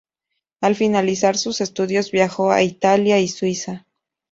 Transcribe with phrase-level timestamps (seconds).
[0.61, 3.85] Al finalizar sus estudios, viajó a Italia y Suiza.